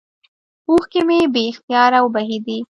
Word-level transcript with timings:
اوښکې 0.69 1.01
مې 1.07 1.19
بې 1.33 1.43
اختياره 1.51 1.99
وبهېدې. 2.01 2.57